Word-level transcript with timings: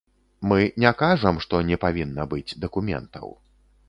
Мы 0.51 0.55
не 0.83 0.91
кажам, 1.01 1.37
што 1.45 1.59
не 1.67 1.77
павінна 1.85 2.25
быць 2.31 2.57
дакументаў. 2.65 3.27